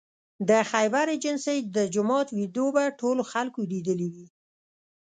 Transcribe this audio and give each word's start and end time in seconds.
د 0.49 0.51
خیبر 0.71 1.05
ایجنسۍ 1.13 1.57
د 1.75 1.77
جومات 1.93 2.27
ویدیو 2.37 2.67
به 2.75 2.83
ټولو 3.01 3.23
خلکو 3.31 3.59
لیدلې 3.71 4.07
وي 4.13 4.27